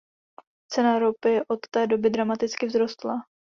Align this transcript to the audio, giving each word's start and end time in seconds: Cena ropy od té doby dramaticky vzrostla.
Cena 0.67 0.99
ropy 0.99 1.41
od 1.47 1.59
té 1.71 1.87
doby 1.87 2.09
dramaticky 2.09 2.67
vzrostla. 2.67 3.21